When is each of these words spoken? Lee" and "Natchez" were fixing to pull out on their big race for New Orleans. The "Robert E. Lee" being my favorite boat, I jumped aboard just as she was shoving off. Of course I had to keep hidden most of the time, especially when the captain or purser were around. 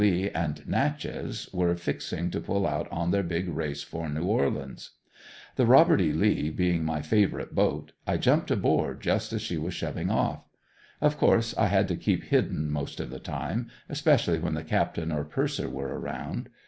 Lee" 0.01 0.31
and 0.31 0.67
"Natchez" 0.67 1.47
were 1.53 1.75
fixing 1.75 2.31
to 2.31 2.41
pull 2.41 2.65
out 2.65 2.87
on 2.91 3.11
their 3.11 3.21
big 3.21 3.47
race 3.47 3.83
for 3.83 4.09
New 4.09 4.23
Orleans. 4.25 4.93
The 5.57 5.67
"Robert 5.67 6.01
E. 6.01 6.11
Lee" 6.11 6.49
being 6.49 6.83
my 6.83 7.03
favorite 7.03 7.53
boat, 7.53 7.91
I 8.07 8.17
jumped 8.17 8.49
aboard 8.49 8.99
just 9.01 9.31
as 9.31 9.43
she 9.43 9.59
was 9.59 9.75
shoving 9.75 10.09
off. 10.09 10.43
Of 11.01 11.19
course 11.19 11.55
I 11.55 11.67
had 11.67 11.87
to 11.89 11.95
keep 11.95 12.23
hidden 12.23 12.71
most 12.71 12.99
of 12.99 13.11
the 13.11 13.19
time, 13.19 13.69
especially 13.89 14.39
when 14.39 14.55
the 14.55 14.63
captain 14.63 15.11
or 15.11 15.23
purser 15.23 15.69
were 15.69 15.99
around. 15.99 16.49